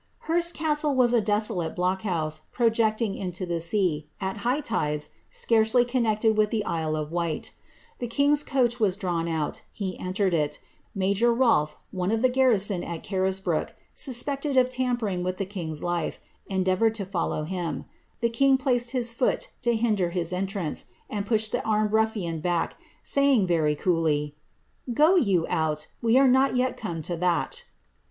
[0.21, 5.85] Hurst castle was a desolate block house, projecting into the sea, it high tides scarcely
[5.85, 7.51] connected with the Isle of Wight
[7.99, 10.57] The king's coach was drawn out; he entered it
[10.95, 16.19] Major Rolfe, one of the garrison it Carisbrooke, suspected of tampering with tlie king's life,
[16.47, 17.85] endeavoured to loUow him;
[18.21, 22.75] the king placed his fool to hinder his entrance, and pushed" the armed ruffian back,
[23.03, 24.33] saying, very coolly,
[24.89, 27.65] ^^ Go you out, we are not yet come to that."